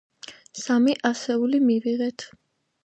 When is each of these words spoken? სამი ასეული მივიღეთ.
სამი 0.61 0.95
ასეული 1.11 1.61
მივიღეთ. 1.69 2.31